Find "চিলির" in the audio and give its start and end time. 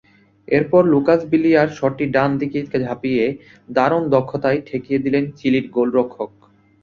5.37-5.65